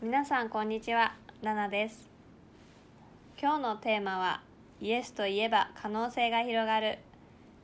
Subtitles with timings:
[0.00, 1.12] 皆さんこんにちは
[1.42, 2.08] ラナです。
[3.36, 4.42] 今日のテーマは
[4.80, 6.98] イエスといえば可能性が広がる。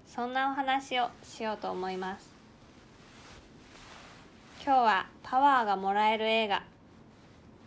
[0.05, 2.29] そんなお話をしようと思います。
[4.67, 6.65] 今日はパワーがもらえる映画。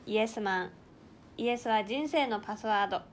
[0.05, 0.71] イエスマン。
[1.37, 3.03] イエスは人生のパスワード。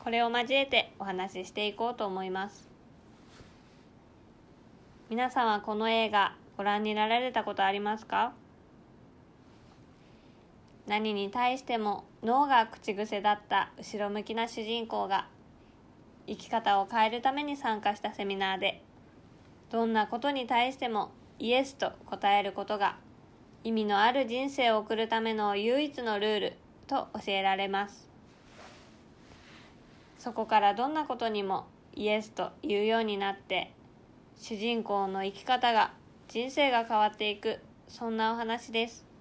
[0.00, 2.68] これを交えてお話ししていこうと思います。
[5.08, 8.34] 皆さんはこの映画ご覧になられたことありますか？
[10.86, 15.26] 何に対しても脳が口癖だった後ろ向きな主人公が
[16.26, 18.82] 生き方を変えるために参加したセミナーで
[19.70, 22.96] どんなことに対してもイエスと答えることが
[23.64, 26.52] 意味のある人生を送るための唯一のルール
[26.86, 28.08] と教えられます
[30.18, 33.72] そこからどんなことにもイエスと言うようになって
[34.38, 35.92] 主人公の生き方が
[36.28, 37.58] 人生が変わっていく
[37.88, 39.13] そんなお話です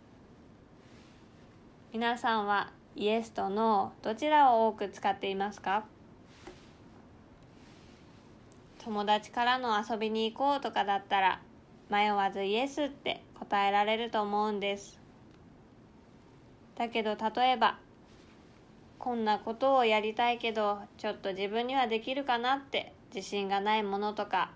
[1.93, 5.83] 皆さんはイエスとノーどちらを多く使っていますか？
[8.83, 11.39] 友達からの遊びに行こうとかだったら
[11.91, 14.99] 迷わずイエスって答えられると思うんです。
[16.75, 17.77] だけど例えば
[18.97, 24.49] こんなことをやりたいけどちょっと自分にはできるかなって自信がないものとか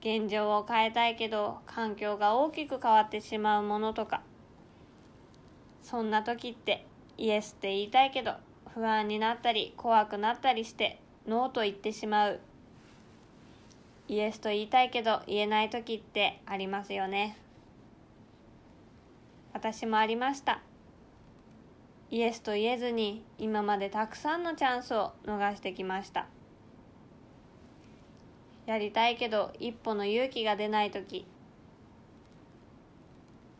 [0.00, 4.22] 現状を変えたいけど環境が大きく変わってしまうものとか
[5.82, 6.86] そんな時って
[7.18, 8.34] イエスって言いたいけど
[8.74, 12.40] 不安になったり怖くなったりしてノーと言ってしまう。
[14.08, 17.36] イエスと言いたいけど言えない時ってありますよね。
[19.52, 20.60] 私もありました。
[22.10, 26.26] イエスと言えずに今までたくさんのチャンスを逃してきました。
[28.66, 31.26] やりたいけど一歩の勇気が出ない時。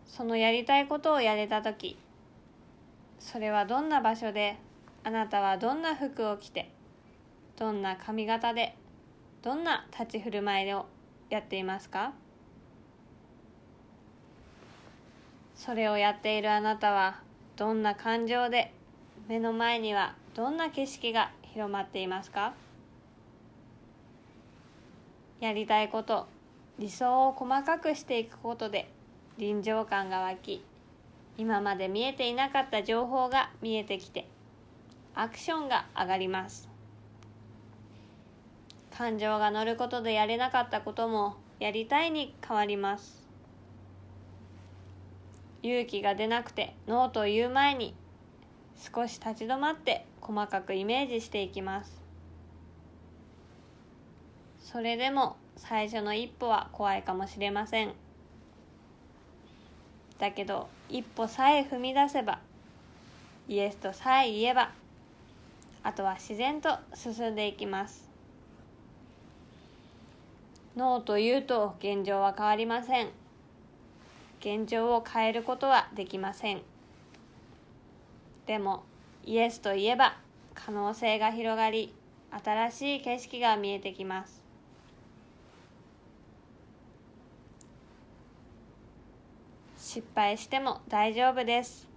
[0.07, 1.97] そのやりたいことをやれた時。
[3.21, 4.57] それはどんな場所で
[5.05, 6.71] あなたはどんな服を着て
[7.57, 8.75] どんな髪型で
[9.43, 10.87] どんな立ち振る舞いを
[11.29, 12.13] やっていますか？
[15.55, 17.21] それをやっているあなたは
[17.57, 18.73] どんな感情で
[19.29, 22.55] 目の前にはどんな景色が広まっていますか？
[25.41, 26.27] やりたいこと
[26.79, 28.91] 理想を細かくしていくことで
[29.39, 30.65] 臨場感が湧き
[31.41, 34.29] 今まで見えていなかった情報が見えてきて
[35.15, 36.69] アクションが上がります。
[38.95, 43.27] 感情が乗ることでやれなかったこともやりたいに変わります。
[45.63, 47.95] 勇気が出なくてノーと言う前に
[48.77, 52.03] 少し立ち止まって細かくイメージしていきます。
[54.61, 57.95] それでも最初の一歩は怖いかもしれません。
[60.21, 62.39] だけど一歩さえ踏み出せば
[63.49, 64.71] イエスとさえ言えば
[65.83, 68.09] あとは自然と進んでいきます。
[70.77, 73.09] ノーと言うと現状は変わりません。
[74.41, 76.61] 現状を変えることはできません。
[78.47, 78.85] でも
[79.25, 80.19] イエスと言えば
[80.55, 81.95] 可能性が広がり
[82.45, 84.40] 新しい景色が見えてきます。
[89.81, 91.89] 失敗しても大丈夫です。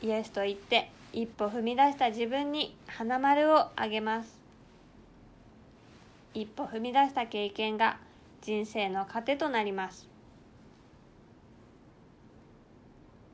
[0.00, 4.40] イエスと言って一歩踏み出した自分に花丸をあげます。
[6.32, 7.98] 一歩踏み出した経験が
[8.40, 10.08] 人生の糧となります。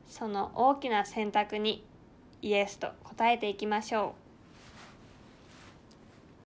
[0.09, 1.85] その大きな選択に
[2.43, 4.24] イエスと答えていきましょう。